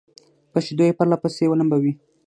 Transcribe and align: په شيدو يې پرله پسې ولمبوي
په 0.51 0.59
شيدو 0.65 0.83
يې 0.87 0.97
پرله 0.97 1.17
پسې 1.23 1.43
ولمبوي 1.47 1.93